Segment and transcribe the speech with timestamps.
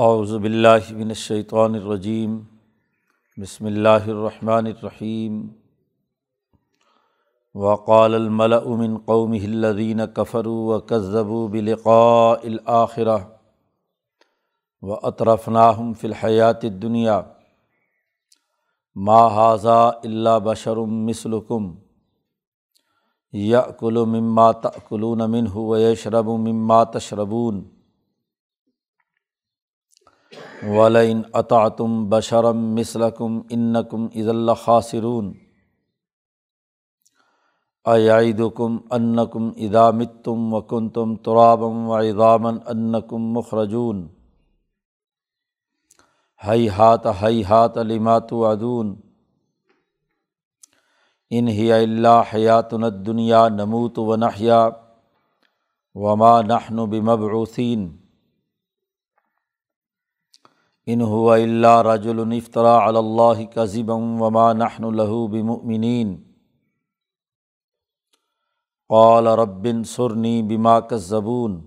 [0.00, 2.40] اعوذ باللہ من الشیطان الرجیم،
[3.36, 5.48] بسم اللہ الرحمن الرحیم۔
[7.54, 13.18] وقال الملأ من قومه الذين كفروا وكذبوا بلقاء الآخرة
[14.82, 17.20] وأطرفناهم في الحياة الدنيا
[18.94, 21.74] ما هذا إلا بشر مثلكم
[23.32, 27.79] يأكل مما تأكلون منه ويشرب مما تشربون۔
[30.62, 35.32] ولئن اطعتم بشرم مثلکم انکم اذ اللہ خاصرون
[37.84, 44.08] ایعیدکم انکم اذا متم وکنتم ترابم و اضامن انکم مخرجون.
[46.46, 49.00] ہی ہات ہی ہات لما توعدون.
[51.30, 54.68] ان ہی اللہ حیاتن الدنیا نموت و نحیا
[55.94, 57.99] وما نحن بمبعوثین.
[60.92, 66.16] ان ہوا اللہ رج الفطرا اللّہ کذبم وما نحن له بمؤمنین
[68.88, 71.60] قال ربن سرنی بما کذبون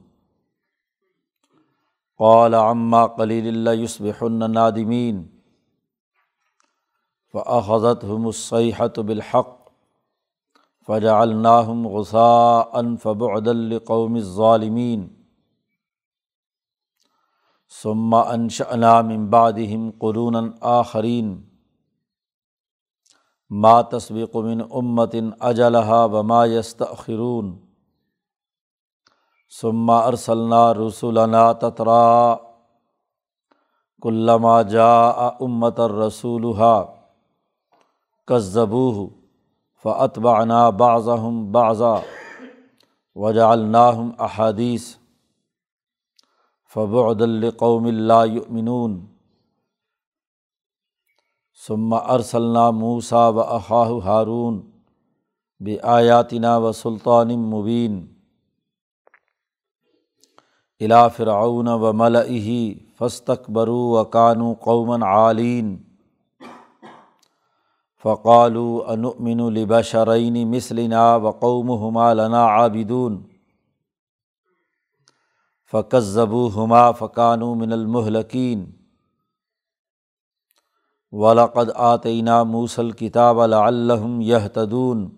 [2.20, 5.24] قال عما قلیل اللہ یصبح النادمین
[7.34, 9.70] فأخذتهم الصيحة بالحق
[10.88, 15.23] فجعلناهم غثاء فبعدا لقوم الظالمين.
[17.82, 21.42] ثم انشأنا من بعدهم قرون آخرین۔
[23.50, 27.60] ما تسبق من امت اجلها وما يستأخرون
[29.62, 32.36] ثم ارسلنا رسولنا تترا۔
[34.02, 36.84] كلما جاء امة رسولها
[38.28, 39.08] كذبوه
[39.84, 42.00] فأتبعنا بعضهم بعضا۔
[43.16, 44.96] وجعلناهم أحاديث
[46.74, 49.06] فبعد القوم اللہ یؤمنون
[51.68, 54.62] ثم ارسلنا موسا و احاہ ہارون
[55.60, 58.08] بآیاتنا و سلطان مبین
[60.80, 65.78] الا فرعون و ملئہ فاستکبروا و کانو قومن عالین
[68.04, 73.33] فقالوا انؤمن لبشرین مثلنا و قومہما لنا عابدون.
[75.74, 78.72] فقص ضبو ہما فقان من المحلقین
[81.12, 85.10] ولاقد آتعینہ موسل کتاب الم یہ تدون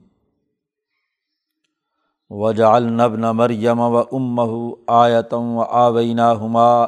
[2.29, 6.83] وجا النب مریم و امہ آیتم و آبینہ ہما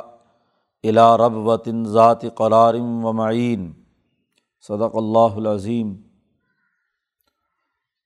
[0.83, 3.73] الا رب وطن ذات قرارم و معین۔
[4.67, 5.95] صدق اللہ العظیم۔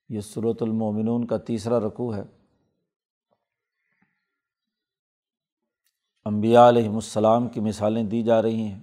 [0.08, 2.41] یہ صورت المومنون کا تیسرا رقوع ہے۔
[6.24, 8.80] امبیا علیہم السلام کی مثالیں دی جا رہی ہیں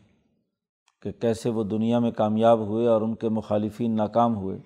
[1.02, 4.60] کہ کیسے وہ دنیا میں کامیاب ہوئے اور ان کے مخالفین ناکام ہوئے۔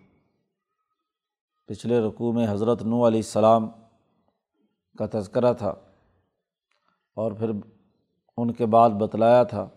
[1.65, 3.67] پچھلے رقوع میں حضرت نو علیہ السلام
[4.99, 5.69] کا تذکرہ تھا
[7.15, 7.51] اور پھر
[8.37, 9.69] ان کے بعد بتلایا تھا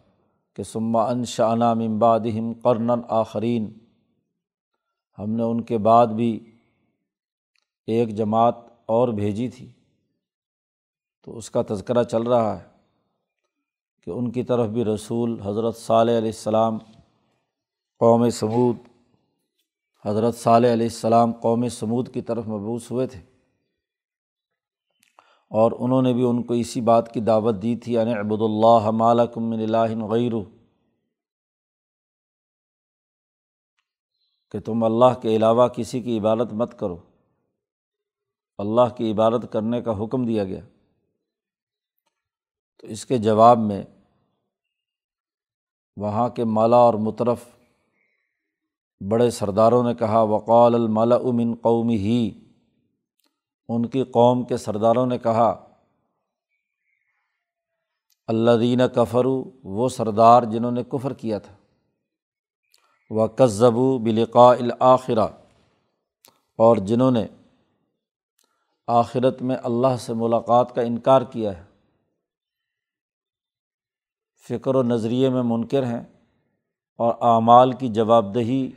[0.55, 3.79] کہ سما ان شانہ ممبادہم قرن آخرین۔
[5.19, 6.57] ہم نے ان کے بعد بھی
[7.87, 8.55] ایک جماعت
[8.87, 9.73] اور بھیجی تھی۔
[11.25, 12.76] تو اس کا تذکرہ چل رہا ہے۔
[14.07, 16.79] کہ ان کی طرف بھی رسول حضرت صالح علیہ السلام
[17.99, 18.77] قوم سمود،
[20.05, 23.21] حضرت صالح علیہ السلام قوم سمود کی طرف مبوس ہوئے تھے۔
[25.51, 28.91] اور انہوں نے بھی ان کو اسی بات کی دعوت دی تھی یعنی عبد اللہ
[28.91, 30.33] مالکم من اللہ غیر
[34.51, 36.97] کہ تم اللہ کے علاوہ کسی کی عبادت مت کرو۔
[38.59, 40.61] اللہ کی عبادت کرنے کا حکم دیا گیا۔
[42.77, 43.83] تو اس کے جواب میں
[45.97, 47.45] وہاں کے مالا اور مطرف
[49.11, 52.31] بڑے سرداروں نے کہا، وقال الملا امن قومی ہی
[53.69, 55.67] ان کی قوم کے سرداروں نے کہا
[58.27, 61.55] اللہ دین کفرو وہ سردار جنہوں نے کفر کیا تھا۔
[63.11, 65.27] وہ قذبو بلقاء الآخرہ
[66.59, 67.27] اور جنہوں نے
[68.87, 71.66] آخرت میں اللہ سے ملاقات کا انکار کیا ہے۔
[74.49, 76.05] فکر و نظریے میں منکر ہیں
[76.97, 78.71] اور اعمال کی جواب دہی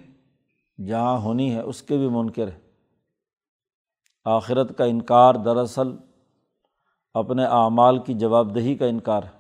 [0.88, 2.60] جہاں ہونی ہے اس کے بھی منکر ہے
[4.26, 5.88] آخرت کا انکار دراصل
[7.14, 9.40] اپنے اعمال کی جواب دہی کا انکار ہے۔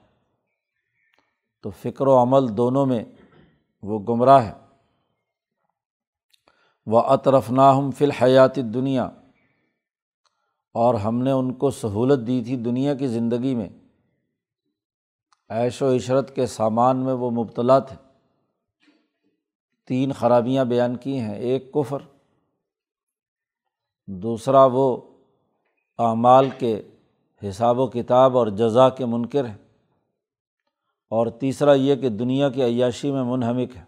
[1.61, 3.03] تو فکر و عمل دونوں میں
[3.81, 4.53] وہ گمراہ ہے
[6.85, 9.03] وہ اطرف ناہم فی الحیات دنیا
[10.73, 13.69] اور ہم نے ان کو سہولت دی تھی دنیا کی زندگی میں۔
[15.49, 17.95] عیش و عشرت کے سامان میں وہ مبتلا تھے۔
[19.89, 22.01] تین خرابیاں بیان کی ہیں، ایک کفر،
[24.07, 24.95] دوسرا وہ
[25.99, 26.81] اعمال کے
[27.41, 29.57] حساب و کتاب اور جزا کے منکر ہیں،
[31.11, 33.83] اور تیسرا یہ کہ دنیا کی عیاشی میں منہمک ہے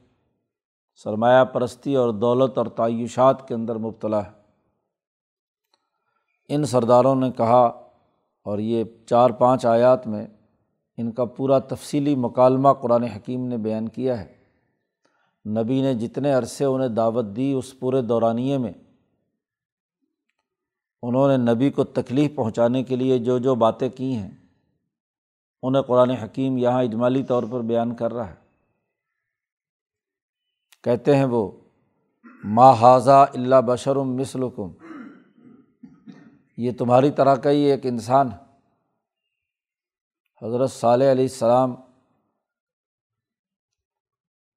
[1.06, 4.32] سرمایہ پرستی اور دولت اور تعیشات کے اندر مبتلا ہے
[6.50, 7.66] ان سرداروں نے کہا،
[8.46, 10.26] اور یہ چار پانچ آیات میں
[11.02, 14.36] ان کا پورا تفصیلی مکالمہ قرآن حکیم نے بیان کیا ہے۔
[15.46, 18.74] نبی نے جتنے عرصے انہیں دعوت دی اس پورے دورانیے میں،
[21.04, 24.32] انہوں نے نبی کو تکلیف پہنچانے کے لیے جو جو باتیں کی ہیں،
[25.64, 28.36] انہیں قرآن حکیم یہاں اجمالی طور پر بیان کر رہا ہے۔
[30.84, 31.52] کہتے ہیں وہ،
[32.44, 34.72] ما حاضہ اللہ بشرم مثلکم
[36.58, 38.30] یہ تمہاری طرح کا ہی ایک انسان
[40.42, 41.76] حضرت صالح علیہ السلام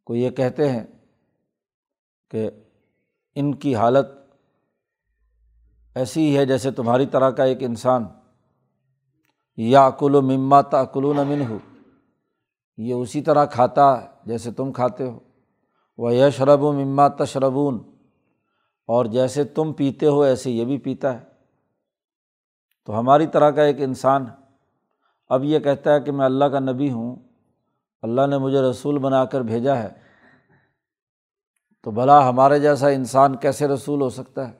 [0.06, 0.84] کو یہ کہتے ہیں
[2.30, 2.50] کہ
[3.34, 4.06] ان کی حالت
[5.94, 8.04] ایسی ہی ہے جیسے تمہاری طرح کا ایک انسان
[9.56, 11.58] یا کل و مما کلو نمن ہو
[12.76, 15.18] یہ اسی طرح کھاتا ہے جیسے تم کھاتے ہو۔
[15.98, 17.78] وہ یشرب و مما تشربون،
[18.88, 21.24] اور جیسے تم پیتے ہو ایسے یہ بھی پیتا ہے۔
[22.84, 24.26] تو ہماری طرح کا ایک انسان
[25.30, 27.16] اب یہ کہتا ہے کہ میں اللہ کا نبی ہوں،
[28.02, 29.88] اللہ نے مجھے رسول بنا کر بھیجا ہے،
[31.82, 34.52] تو بھلا ہمارے جیسا انسان کیسے رسول ہو سکتا ہے؟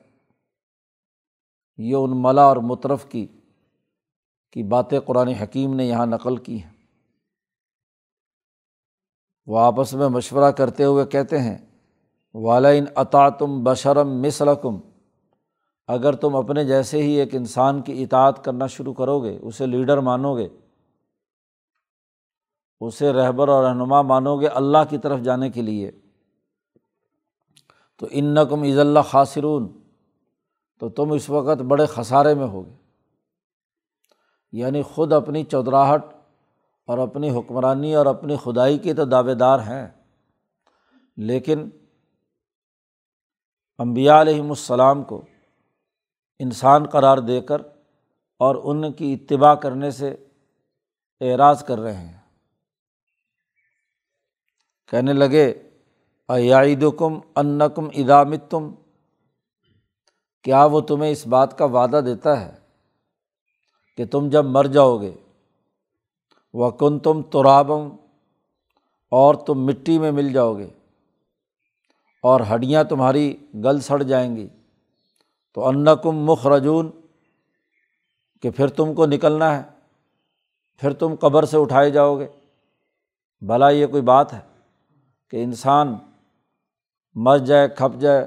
[1.78, 3.26] یہ ان ملا اور مطرف کی
[4.52, 6.72] کی باتیں قرآن حکیم نے یہاں نقل کی ہیں۔
[9.46, 11.56] وہ آپس میں مشورہ کرتے ہوئے کہتے ہیں
[12.34, 14.80] والین عطا تم بشرم مسلکم
[15.88, 19.98] اگر تم اپنے جیسے ہی ایک انسان کی اطاعت کرنا شروع کرو گے، اسے لیڈر
[19.98, 20.48] مانو گے،
[22.80, 25.90] اسے رہبر اور رہنما مانو گے اللہ کی طرف جانے کے لیے،
[27.96, 29.68] تو ان نقم عز اللہ خاصرون
[30.78, 32.74] تو تم اس وقت بڑے خسارے میں ہوگے۔
[34.52, 36.04] یعنی خود اپنی چودراہٹ
[36.86, 39.88] اور اپنی حکمرانی اور اپنی خدائی کے تو دعوے دار ہیں۔
[41.16, 41.68] لیکن
[43.78, 45.22] امبیا علیہم السلام کو
[46.38, 47.60] انسان قرار دے کر
[48.38, 50.16] اور ان کی اتباع کرنے سے
[51.20, 52.18] اعراض کر رہے ہیں۔
[54.90, 55.62] کہنے لگے
[56.28, 58.70] ایاید کم انکم ادامت تم
[60.42, 62.54] کیا وہ تمہیں اس بات کا وعدہ دیتا ہے
[63.96, 65.14] کہ تم جب مر جاؤ گے
[66.52, 67.96] وہ کن تم ترابم
[69.10, 70.70] اور تم مٹی میں مل جاؤ گے
[72.22, 74.48] اور ہڈیاں تمہاری گل سڑ جائیں گی۔
[75.54, 76.90] تو انکم مخرجون،
[78.42, 79.62] کہ پھر تم کو نکلنا ہے،
[80.78, 82.26] پھر تم قبر سے اٹھائے جاؤ گے۔
[83.40, 84.40] بھلا یہ کوئی بات ہے
[85.30, 85.96] کہ انسان
[87.14, 88.26] مر جائے، کھپ جائے،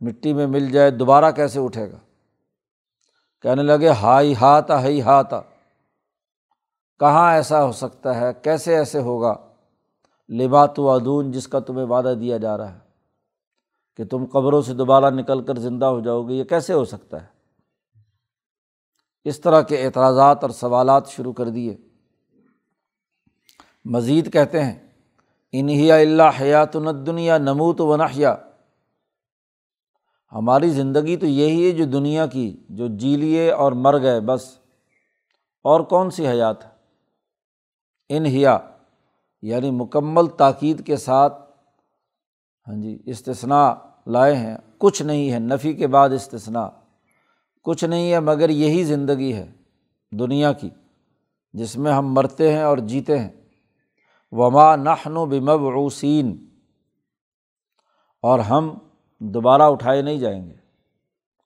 [0.00, 1.98] مٹی میں مل جائے، دوبارہ کیسے اٹھے گا؟
[3.42, 5.34] کہنے لگے، ہائی ہاتھ ہائی ہاتھ
[7.00, 9.34] کہاں ایسا ہو سکتا ہے؟ کیسے ایسے ہوگا؟
[10.28, 12.81] لبات و ادون جس کا تمہیں وعدہ دیا جا رہا ہے۔
[13.96, 17.22] کہ تم قبروں سے دوبارہ نکل کر زندہ ہو جاؤ گے، یہ کیسے ہو سکتا
[17.22, 17.26] ہے؟
[19.24, 21.76] اس طرح کے اعتراضات اور سوالات شروع کر دیے۔
[23.84, 24.90] مزید کہتے ہیں
[25.52, 28.36] انہیا اللہ حیات الدنیا نموت و نحیا۔
[30.32, 34.58] ہماری زندگی تو یہی ہے جو دنیا کی، جو جی لیے اور مر گئے، بس۔
[35.64, 36.70] اور کون سی حیات؟ ہے
[38.08, 38.58] انہیا
[39.42, 41.51] یعنی مکمل تاکید کے ساتھ
[42.68, 43.74] ہاں جی استثنا
[44.06, 46.70] لائے ہیں۔ کچھ نہیں ہے، نفی کے بعد استثنا
[47.62, 49.52] کچھ نہیں ہے، مگر یہی زندگی ہے،
[50.12, 50.70] دنیا کی،
[51.52, 53.28] جس میں ہم مرتے ہیں اور جیتے ہیں۔
[54.30, 56.46] وما نخن و بمبعوسین
[58.22, 58.78] اور ہم
[59.20, 60.54] دوبارہ اٹھائے نہیں جائیں گے۔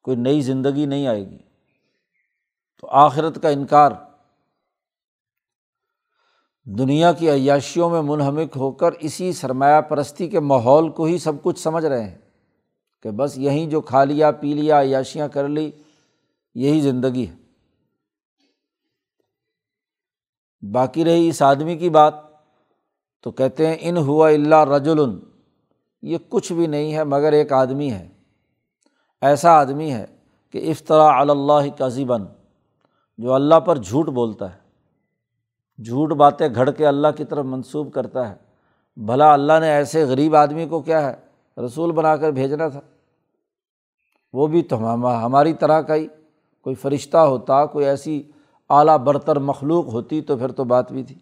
[0.03, 1.39] کوئی نئی زندگی نہیں آئے گی۔
[2.81, 3.91] تو آخرت کا انکار۔
[6.67, 11.33] دنیا کی عیاشیوں میں منہمک ہو کر اسی سرمایہ پرستی کے ماحول کو ہی سب
[11.43, 12.19] کچھ سمجھ رہے ہیں
[13.03, 15.71] کہ بس یہیں جو کھا لیا، پی لیا، عیاشیاں کر لی،
[16.55, 17.35] یہی زندگی ہے۔
[20.73, 22.15] باقی رہی اس آدمی کی بات
[23.23, 24.99] تو کہتے ہیں، ان ہوا اللہ رجل
[26.03, 28.09] یہ کچھ بھی نہیں ہے، مگر ایک آدمی ہے۔
[29.21, 30.07] ایسا آدمی ہے
[30.51, 31.89] کہ افطرا اللہ کا
[33.19, 34.66] جو اللہ پر جھوٹ بولتا ہے۔
[35.85, 38.35] جھوٹ باتیں گھڑ کے اللہ کی طرف منسوب کرتا ہے۔
[38.97, 41.17] بھلا اللہ نے ایسے غریب آدمی کو کیا ہے؟
[41.61, 42.81] رسول بنا کر بھیجنا تھا۔
[44.33, 44.95] وہ بھی تو
[45.27, 46.07] ہماری طرح کا ہی۔
[46.61, 48.23] کوئی فرشتہ ہوتا، کوئی ایسی
[48.71, 51.15] اعلیٰ برتر مخلوق ہوتی تو پھر تو بات بھی تھی۔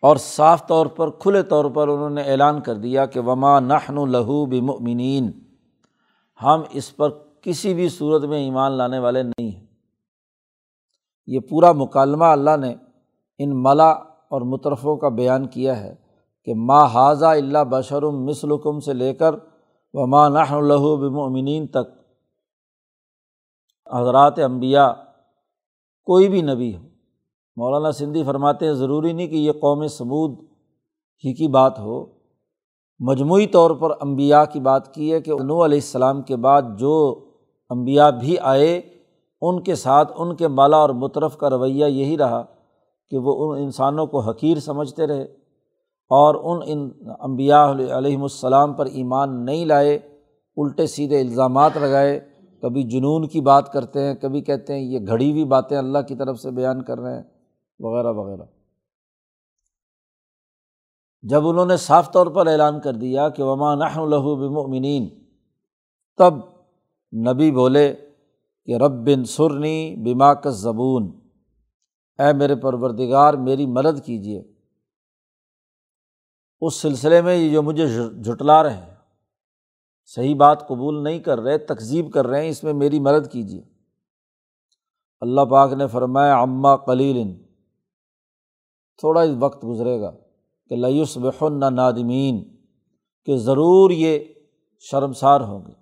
[0.00, 4.12] اور صاف طور پر، کھلے طور پر انہوں نے اعلان کر دیا کہ وما نحن
[4.12, 5.30] لہو بمؤمنین
[6.42, 7.08] ہم اس پر
[7.40, 9.63] کسی بھی صورت میں ایمان لانے والے نہیں ہیں۔
[11.26, 12.74] یہ پورا مکالمہ اللہ نے
[13.38, 13.90] ان ملا
[14.28, 15.94] اور مترفوں کا بیان کیا ہے
[16.44, 19.34] کہ ما حاضہ اللہ بشرم مثلکم سے لے کر
[19.92, 22.04] وما نحن لہو بمؤمنین تک
[23.94, 24.88] حضرات انبیاء
[26.04, 26.82] کوئی بھی نبی ہو۔
[27.56, 30.38] مولانا سندھی فرماتے ہیں، ضروری نہیں کہ یہ قوم سمود
[31.24, 32.06] ہی کی بات ہو۔
[32.98, 37.24] مجموعی طور پر امبیا کی بات کی ہے کہ انو علیہ السلام کے بعد جو
[37.68, 38.80] امبیا بھی آئے
[39.42, 42.42] ان کے ساتھ ان کے مالا اور مطرف کا رویہ یہی رہا
[43.08, 45.22] کہ وہ ان انسانوں کو حقیر سمجھتے رہے
[46.10, 49.94] اور ان ان امبیا علیہم السلام پر ایمان نہیں لائے،
[50.56, 52.20] الٹے سیدھے الزامات لگائے،
[52.62, 56.14] کبھی جنون کی بات کرتے ہیں، کبھی کہتے ہیں یہ گھڑی ہوئی باتیں اللہ کی
[56.14, 57.22] طرف سے بیان کر رہے ہیں،
[57.80, 58.42] وغیرہ وغیرہ۔
[61.22, 65.08] جب انہوں نے صاف طور پر اعلان کر دیا کہ وما نحن لہو بمؤمنین
[66.16, 66.34] تب
[67.12, 67.94] نبی بولے
[68.66, 71.10] کہ رب بن سرنی بما کا زبون
[72.18, 74.42] اے میرے پروردگار، میری مدد کیجیے۔
[76.60, 77.86] اس سلسلے میں یہ جو مجھے
[78.22, 78.94] جھٹلا رہے ہیں،
[80.04, 83.62] صحیح بات قبول نہیں کر رہے تقزیب کر رہے ہیں، اس میں میری مدد کیجیے۔
[85.20, 87.32] اللہ پاک نے فرمایا اماں کلیل
[88.98, 90.10] تھوڑا ہی وقت گزرے گا
[90.70, 92.44] کہ لیوس بحن نادمین،
[93.24, 94.18] کہ ضرور یہ
[94.80, 95.72] شرمسار ہوں گے،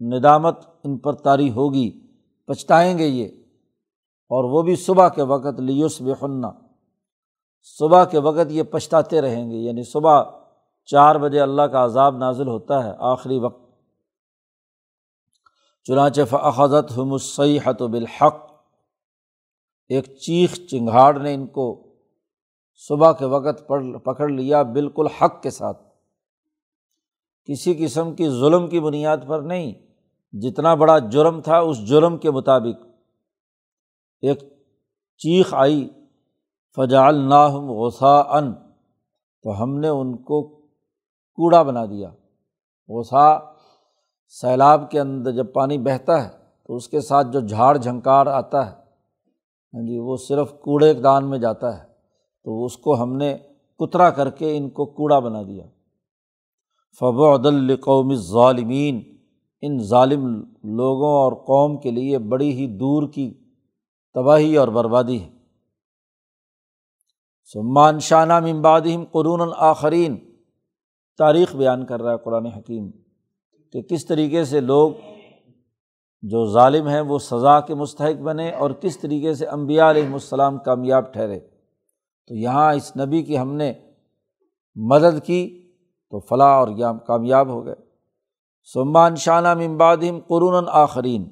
[0.00, 2.07] ندامت ان پر طاری ہوگی۔
[2.48, 3.28] پچھتائیں گے یہ۔
[4.30, 6.50] اور وہ بھی صبح کے وقت لیوس بحنا
[7.62, 10.22] صبح کے وقت یہ پچھتاتے رہیں گے یعنی صبح
[10.84, 13.72] چار بجے اللہ کا عذاب نازل ہوتا ہے آخری وقت۔
[15.84, 18.52] چنانچہ فضت حمصحت و بالحق۔
[19.88, 21.96] ایک چیخ چنگھاڑ نے ان کو
[22.74, 23.72] صبح کے وقت
[24.04, 25.82] پکڑ لیا بالکل حق کے ساتھ۔
[27.44, 29.87] کسی قسم کی ظلم کی بنیاد پر نہیں۔
[30.32, 32.86] جتنا بڑا جرم تھا اس جرم کے مطابق
[34.22, 34.38] ایک
[35.16, 35.88] چیخ آئی
[36.76, 38.52] فجال ناہم غسا ان
[39.42, 40.42] تو ہم نے ان کو
[41.38, 42.10] کوڑا بنا دیا۔
[42.88, 43.38] غسا
[44.28, 46.28] سیلاب کے اندر جب پانی بہتا ہے،
[46.64, 48.72] تو اس کے ساتھ جو جھاڑ جھنکار آتا ہے
[49.74, 51.84] ہاں جی وہ صرف کوڑے دان میں جاتا ہے،
[52.44, 53.38] تو اس کو ہم نے
[53.80, 55.64] کترا کر کے ان کو کوڑا بنا دیا۔
[57.00, 59.17] فب القوم ظالمین
[59.62, 63.34] ان ظالم لوگوں اور قوم کے لیے بڑی ہی دور کی
[64.14, 65.28] تباہی اور بربادی ہے۔
[67.52, 70.16] سمان شانہ ممبادم قرون آخرین۔
[71.18, 72.90] تاریخ بیان کر رہا ہے قرآن حکیم
[73.72, 74.92] کہ کس طریقے سے لوگ
[76.22, 80.58] جو ظالم ہیں وہ سزا کے مستحق بنے اور کس طریقے سے امبیا علیہم السلام
[80.58, 81.40] کامیاب ٹھہرے۔
[82.28, 83.72] تو یہاں اس نبی کی ہم نے
[84.74, 85.72] مدد کی
[86.10, 86.68] تو فلاح اور
[87.06, 87.87] کامیاب ہو گئے۔
[88.64, 91.28] سمان شانہ ممبادم قرون آخرین۔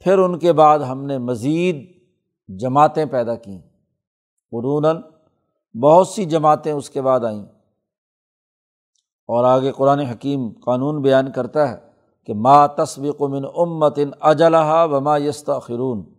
[0.00, 2.04] پھر ان کے بعد ہم نے مزید
[2.48, 3.58] جماعتیں پیدا کیں۔
[4.50, 4.84] قرون
[5.82, 7.44] بہت سی جماعتیں اس کے بعد آئیں۔
[9.26, 11.76] اور آگے قرآن حکیم قانون بیان کرتا ہے
[12.26, 16.14] کہ ما تصویق من امتن اجلحہ وما یستا خرون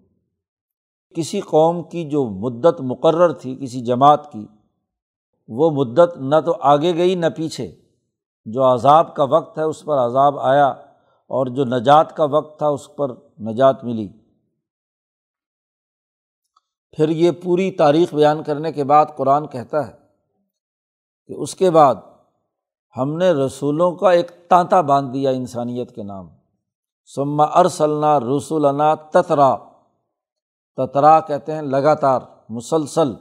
[1.15, 4.46] کسی قوم کی جو مدت مقرر تھی، کسی جماعت کی،
[5.48, 7.75] وہ مدت نہ تو آگے گئی نہ پیچھے۔
[8.45, 10.67] جو عذاب کا وقت ہے اس پر عذاب آیا
[11.27, 13.09] اور جو نجات کا وقت تھا اس پر
[13.41, 14.07] نجات ملی۔
[16.97, 19.93] پھر یہ پوری تاریخ بیان کرنے کے بعد قرآن کہتا ہے
[21.27, 21.95] کہ اس کے بعد
[22.97, 26.29] ہم نے رسولوں کا ایک تانتا باندھ دیا انسانیت کے نام۔
[27.15, 29.55] سما ارسلنا رسولنا تترا۔
[30.75, 33.13] تترا کہتے ہیں لگاتار، مسلسل۔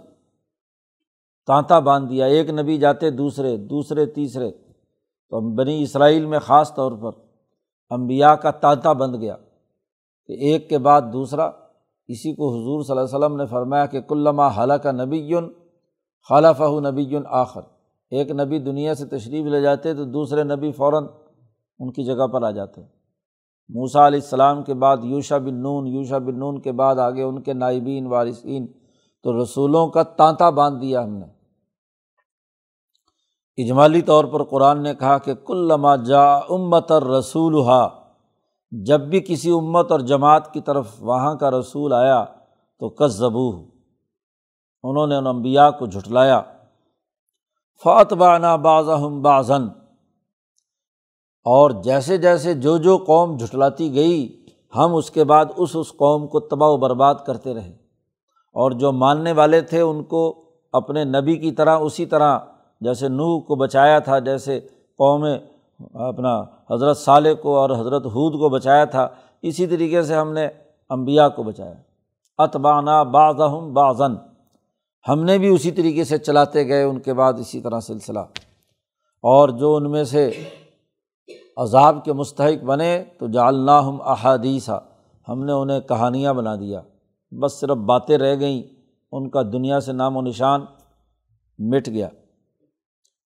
[1.47, 4.51] تانتا باندھ دیا، ایک نبی جاتے دوسرے دوسرے، تیسرے۔
[5.35, 7.11] تو بنی اسرائیل میں خاص طور پر
[7.91, 9.37] امبیا کا تانتا بند گیا
[10.27, 11.51] کہ ایک کے بعد دوسرا۔
[12.09, 15.35] اسی کو حضور صلی اللہ علیہ وسلم نے فرمایا کہ کلّہ حلق کا نبی
[16.29, 17.61] خالف نبی آخر۔
[18.11, 21.05] ایک نبی دنیا سے تشریف لے جاتے تو دوسرے نبی فوراً
[21.79, 22.81] ان کی جگہ پر آ جاتے۔
[23.69, 27.43] موسا علیہ السلام کے بعد یوشا بن نون یوشا بن نون کے بعد آگے ان
[27.43, 28.67] کے نائبین، وارثین۔
[29.23, 31.34] تو رسولوں کا تانتا باندھ دیا ہم نے۔
[33.57, 37.89] اجمالی طور پر قرآن نے کہا کہ کل لمہ جا امت اور رسول ہا
[38.71, 42.25] جب بھی کسی امت اور جماعت کی طرف وہاں کا رسول آیا
[42.81, 43.23] تو کس
[44.83, 46.43] انہوں نے ان انبیاء کو جھٹلایا۔
[47.85, 49.63] فاتبانہ باز ہم بازن
[51.45, 54.47] اور جیسے جیسے جو جو قوم جھٹلاتی گئی،
[54.77, 57.73] ہم اس کے بعد اس اس قوم کو تباہ و برباد کرتے رہے۔
[58.53, 62.39] اور جو ماننے والے تھے، ان کو اپنے نبی کی طرح اسی طرح
[62.85, 64.61] جیسے نوح کو بچایا تھا، جیسے
[64.99, 65.27] قوم،
[65.95, 69.09] اپنا حضرت صالح کو اور حضرت حود کو بچایا تھا،
[69.43, 70.49] اسی طریقے سے ہم نے
[70.89, 71.75] امبیا کو بچایا۔
[72.39, 73.35] اتبانہ بعض
[73.73, 74.15] بعضن
[75.09, 78.19] ہم نے بھی اسی طریقے سے چلاتے گئے، ان کے بعد اسی طرح سلسلہ۔
[79.23, 80.31] اور جو ان میں سے
[81.57, 84.85] عذاب کے مستحق بنے، تو جالنا ہم احادیثہ
[85.29, 86.81] ہم نے انہیں کہانیاں بنا دیا۔
[87.31, 88.63] بس صرف باتیں رہ گئیں،
[89.13, 90.65] ان کا دنیا سے نام و نشان
[91.59, 92.09] مٹ گیا۔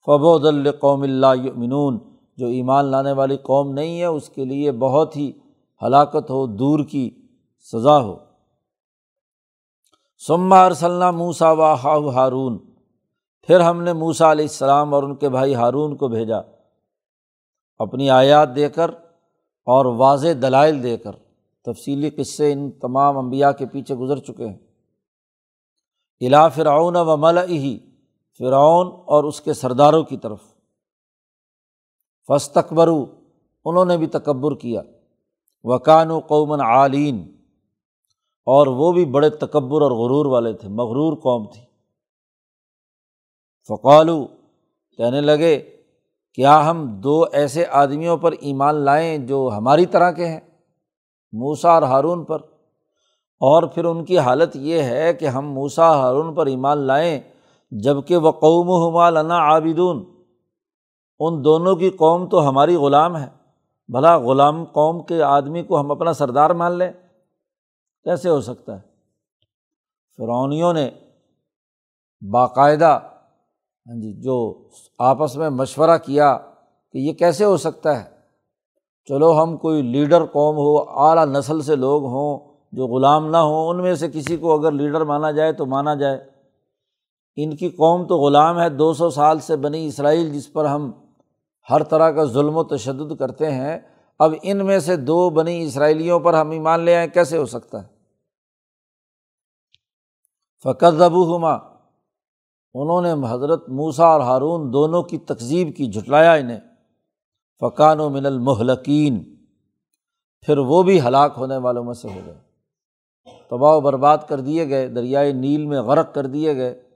[0.09, 1.99] فبود القوم اللہ منون
[2.37, 5.33] جو ایمان لانے والی قوم نہیں ہے، اس کے لیے بہت ہی
[5.83, 7.27] ہلاکت ہو، دور کی
[7.73, 8.17] سزا ہو۔
[10.27, 12.59] سما ارسلّہ موسا و ہارون
[13.47, 16.39] پھر ہم نے موسا علیہ السلام اور ان کے بھائی ہارون کو بھیجا۔
[17.79, 18.91] اپنی آیات دے کر
[19.67, 21.13] اور واضح دلائل دے کر۔
[21.65, 24.59] تفصیلی قصے ان تمام انبیاء کے پیچھے گزر چکے ہیں۔
[26.21, 27.79] الا فرعون و مل ہی
[28.39, 30.39] فرعون اور اس کے سرداروں کی طرف۔
[32.29, 33.07] فس تقبرو
[33.65, 34.83] انہوں نے بھی تکبر کیا۔
[35.65, 37.37] وکان و قومن عالین،
[38.47, 41.63] اور وہ بھی بڑے تکبر اور غرور والے تھے، مغرور قوم تھی۔
[43.69, 44.27] فقالو
[44.97, 45.77] کہنے لگے،
[46.35, 50.41] کیا ہم دو ایسے آدمیوں پر ایمان لائیں جو ہماری طرح کے ہیں
[51.33, 52.39] موسا اور ہارون پر؟
[53.41, 57.21] اور پھر ان کی حالت یہ ہے کہ ہم موسا ہارون پر ایمان لائیں
[57.71, 60.05] جبکہ وہ قوم و لنا عابدون۔
[61.19, 63.27] ان دونوں کی قوم تو ہماری غلام ہے۔
[63.89, 66.93] بھلا غلام قوم کے آدمی کو ہم اپنا سردار مان لیں۔
[68.05, 68.81] کیسے ہو سکتا ہے؟
[70.17, 70.91] فرونیوں نے
[72.31, 73.01] باقاعدہ
[73.87, 76.39] ہاں جی جو آپس میں مشورہ کیا
[76.93, 78.11] کہ یہ کیسے ہو سکتا ہے؟
[79.09, 82.39] چلو ہم کوئی لیڈر قوم ہو، اعلیٰ نسل سے لوگ ہوں،
[82.73, 85.95] جو غلام نہ ہوں، ان میں سے کسی کو اگر لیڈر مانا جائے تو مانا
[85.95, 86.38] جائے۔
[87.41, 90.93] ان کی قوم تو غلام ہے، دو سو سال سے بنی اسرائیل، جس پر ہم
[91.71, 93.79] ہر طرح کا ظلم و تشدد کرتے ہیں۔
[94.19, 97.83] اب ان میں سے دو بنی اسرائیلیوں پر ہم ایمان لے آئیں کیسے ہو سکتا
[97.83, 97.89] ہے؟
[100.63, 101.53] فقر ربو ہما
[102.75, 106.61] انہوں نے حضرت موسا اور ہارون دونوں کی تقزیب کی، جھٹلایا انہیں۔
[107.61, 109.37] فقان و من المحلقین
[110.41, 112.39] پھر وہ بھی ہلاک ہونے والوں میں سے ہو گئے۔
[113.51, 116.88] تباہ و برباد کر دیے گئے، دریائے نیل میں غرق کر دیے گئے۔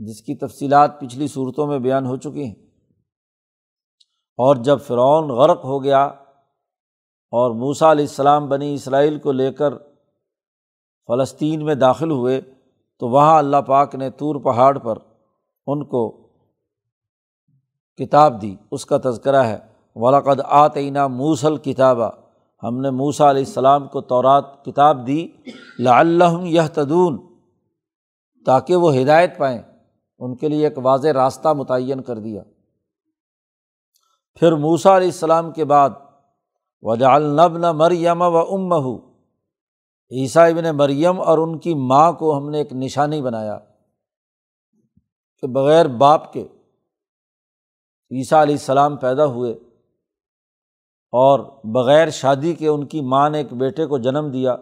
[0.00, 2.54] جس کی تفصیلات پچھلی صورتوں میں بیان ہو چکی ہیں۔
[4.38, 6.04] اور جب فرعون غرق ہو گیا
[7.32, 9.78] اور موسا علیہ السلام بنی اسرائیل کو لے کر
[11.06, 12.40] فلسطین میں داخل ہوئے،
[12.98, 14.98] تو وہاں اللہ پاک نے طور پہاڑ پر
[15.66, 16.28] ان کو
[17.96, 19.58] کتاب دی۔ اس کا تذکرہ ہے
[19.96, 22.10] ولاقد آتعینہ موسل کتابہ
[22.62, 25.28] ہم نے موسا علیہ السلام کو تورات کتاب دی
[25.78, 27.18] لعلہم یہ تدون
[28.46, 29.69] تاکہ وہ ہدایت پائیں۔
[30.20, 32.42] ان کے لیے ایک واضح راستہ متعین کر دیا۔
[34.34, 35.90] پھر موسا علیہ السلام کے بعد
[36.82, 38.72] وجا النب نہ مریم و ام
[40.10, 43.58] عیسیٰ ابن مریم اور ان کی ماں کو ہم نے ایک نشانی بنایا
[45.42, 46.42] کہ بغیر باپ کے
[48.10, 49.52] عیسیٰ علیہ السلام پیدا ہوئے
[51.12, 54.56] اور بغیر شادی کے ان کی ماں نے ایک بیٹے کو جنم دیا،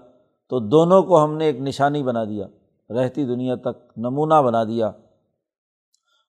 [0.51, 2.47] تو دونوں کو ہم نے ایک نشانی بنا دیا،
[2.91, 4.91] رہتی دنیا تک نمونہ بنا دیا۔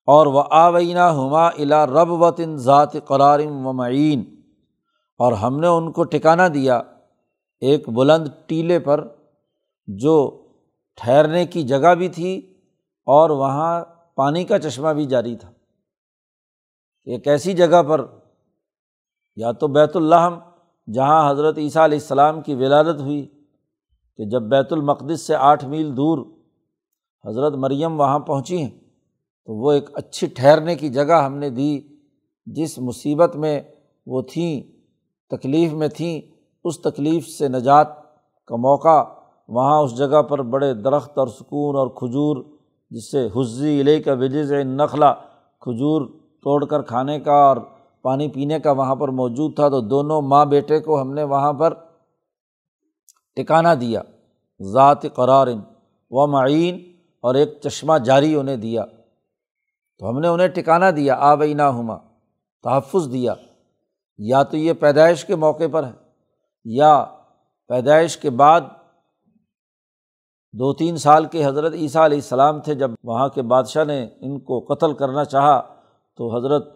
[0.09, 4.23] اور وہ آوینہ ہما الا رب وطن ذات قرارم و معین
[5.19, 6.81] اور ہم نے ان کو ٹکانا دیا
[7.61, 9.07] ایک بلند ٹیلے پر
[9.87, 10.15] جو
[10.97, 12.35] ٹھہرنے کی جگہ بھی تھی
[13.07, 15.51] اور وہاں پانی کا چشمہ بھی جاری تھا۔
[17.05, 18.05] ایک ایسی جگہ پر
[19.35, 20.39] یا تو بیت الحم
[20.93, 23.25] جہاں حضرت عیسیٰ علیہ السلام کی ولادت ہوئی،
[24.17, 26.25] کہ جب بیت المقدس سے آٹھ میل دور
[27.25, 28.88] حضرت مریم وہاں پہنچی ہیں۔
[29.49, 31.79] تو وہ ایک اچھی ٹھہرنے کی جگہ ہم نے دی،
[32.47, 33.61] جس مصیبت میں
[34.07, 34.61] وہ تھیں،
[35.31, 36.21] تکلیف میں تھیں،
[36.65, 37.87] اس تکلیف سے نجات
[38.49, 38.97] کا موقع
[39.49, 42.43] وہاں اس جگہ پر بڑے درخت اور سکون اور کھجور،
[42.91, 45.13] جس سے حزی علیہ کا وجز نخلا
[45.61, 46.01] کھجور
[46.43, 47.57] توڑ کر کھانے کا اور
[48.01, 51.53] پانی پینے کا وہاں پر موجود تھا، تو دونوں ماں بیٹے کو ہم نے وہاں
[51.53, 51.73] پر
[53.37, 54.01] ٹکانا دیا،
[54.61, 55.47] ذات قرار
[56.11, 56.79] و معین
[57.23, 58.85] اور ایک چشمہ جاری انہیں دیا۔
[59.99, 61.97] تو ہم نے انہیں ٹکانا دیا آبینہ ہما
[62.63, 63.33] تحفظ دیا۔
[64.17, 65.91] یا تو یہ پیدائش کے موقع پر ہے،
[66.65, 67.05] یا
[67.67, 68.61] پیدائش کے بعد
[70.53, 74.39] دو تین سال کے حضرت عیسیٰ علیہ السلام تھے، جب وہاں کے بادشاہ نے ان
[74.39, 75.61] کو قتل کرنا چاہا،
[76.17, 76.67] تو حضرت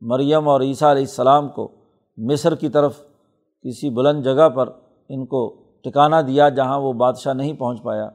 [0.00, 1.68] مریم اور عیسیٰ علیہ السلام کو
[2.16, 2.98] مصر کی طرف
[3.64, 4.68] کسی بلند جگہ پر
[5.08, 5.40] ان کو
[5.84, 8.08] ٹکانا دیا جہاں وہ بادشاہ نہیں پہنچ پایا۔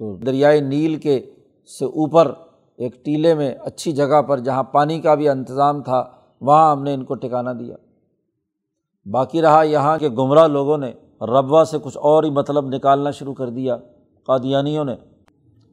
[0.00, 1.20] تو دریائے نیل کے
[1.78, 2.32] سے اوپر
[2.76, 6.04] ایک ٹیلے میں اچھی جگہ پر جہاں پانی کا بھی انتظام تھا،
[6.40, 7.76] وہاں ہم نے ان کو ٹھکانا دیا۔
[9.10, 13.34] باقی رہا یہاں کے گمراہ لوگوں نے ربوا سے کچھ اور ہی مطلب نکالنا شروع
[13.34, 13.76] کر دیا۔
[14.26, 14.94] قادیانیوں نے۔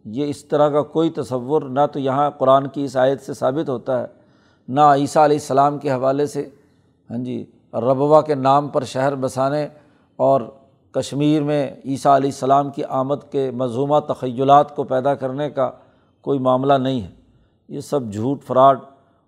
[0.05, 3.69] یہ اس طرح کا کوئی تصور نہ تو یہاں قرآن کی اس آیت سے ثابت
[3.69, 4.05] ہوتا ہے،
[4.67, 6.49] نہ عیسیٰ علیہ السلام کے حوالے سے۔
[7.09, 9.67] ہاں جی ربوا کے نام پر شہر بسانے
[10.15, 10.41] اور
[10.91, 15.71] کشمیر میں عیسیٰ علیہ السلام کی آمد کے مضمومہ تخیلات کو پیدا کرنے کا
[16.21, 17.09] کوئی معاملہ نہیں ہے۔
[17.69, 18.79] یہ سب جھوٹ فراڈ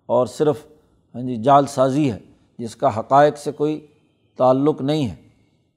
[0.06, 0.66] اور صرف
[1.14, 2.18] ہاں جی جال سازی ہے،
[2.58, 3.86] جس کا حقائق سے کوئی
[4.36, 5.14] تعلق نہیں ہے۔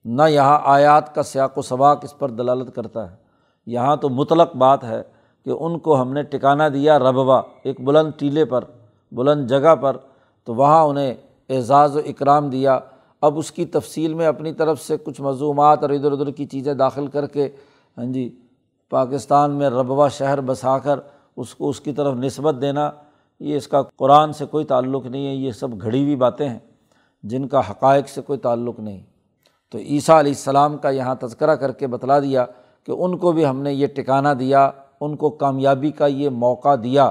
[0.06, 3.16] نہ یہاں آیات کا سیاق و سباق اس پر دلالت کرتا ہے۔
[3.66, 5.02] یہاں تو مطلق بات ہے
[5.46, 8.64] کہ ان کو ہم نے ٹکانا دیا ربوا ایک بلند ٹیلے پر،
[9.12, 9.98] بلند جگہ پر،
[10.44, 11.14] تو وہاں انہیں
[11.50, 12.80] اعزاز و اکرام دیا۔
[13.22, 16.74] اب اس کی تفصیل میں اپنی طرف سے کچھ مضومات اور ادھر ادھر کی چیزیں
[16.74, 17.50] داخل کر کے
[17.98, 18.40] ہاں جی
[18.90, 21.00] پاکستان میں ربوا شہر بسا کر
[21.36, 22.92] اس کو اس کی طرف نسبت دینا،
[23.40, 26.60] یہ اس کا قرآن سے کوئی تعلق نہیں ہے، یہ سب گھڑی ہوئی باتیں ہیں،
[27.24, 29.02] جن کا حقائق سے کوئی تعلق نہیں۔
[29.70, 32.46] تو عیسیٰ علیہ السلام کا یہاں تذکرہ کر کے بتلا دیا
[32.84, 34.70] کہ ان کو بھی ہم نے یہ ٹکانا دیا،
[35.02, 37.10] ان کو کامیابی کا یہ موقع دیا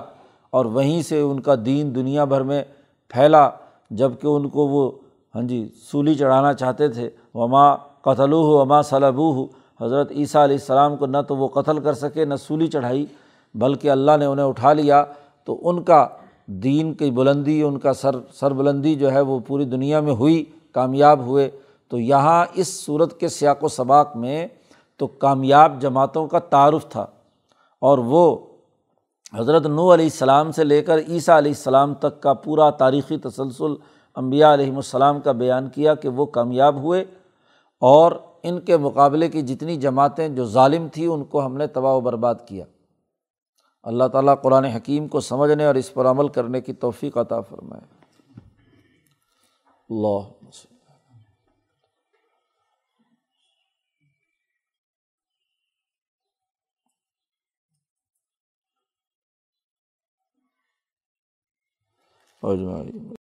[0.50, 2.62] اور وہیں سے ان کا دین دنیا بھر میں
[3.08, 3.48] پھیلا
[3.90, 4.90] جبکہ ان کو وہ
[5.34, 9.46] ہاں جی سولی چڑھانا چاہتے تھے۔ وما قتل ہو وما صلبو ہو
[9.80, 13.06] حضرت عیسیٰ علیہ السلام کو نہ تو وہ قتل کر سکے، نہ سولی چڑھائی،
[13.54, 15.04] بلکہ اللہ نے انہیں اٹھا لیا۔
[15.44, 16.08] تو ان کا
[16.46, 20.44] دین کی بلندی، ان کا سر سر بلندی جو ہے وہ پوری دنیا میں ہوئی،
[20.72, 21.50] کامیاب ہوئے۔
[21.88, 24.46] تو یہاں اس صورت کے سیاق و سباق میں
[24.96, 27.06] تو کامیاب جماعتوں کا تعارف تھا۔
[27.80, 28.36] اور وہ
[29.38, 33.74] حضرت نو علیہ السلام سے لے کر عیسیٰ علیہ السلام تک کا پورا تاریخی تسلسل
[34.14, 37.04] امبیا علیہم السلام کا بیان کیا کہ وہ کامیاب ہوئے۔
[37.80, 38.12] اور
[38.48, 42.00] ان کے مقابلے کی جتنی جماعتیں جو ظالم تھیں ان کو ہم نے تباہ و
[42.00, 42.64] برباد کیا۔
[43.82, 47.82] اللہ تعالیٰ قرآن حکیم کو سمجھنے اور اس پر عمل کرنے کی توفیق عطا فرمائے۔
[49.90, 50.46] اللہ۔
[62.42, 63.14] اجمعین